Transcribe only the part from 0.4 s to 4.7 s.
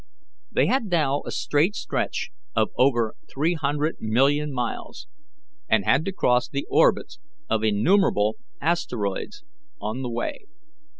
They had now a straight stretch of over three hundred million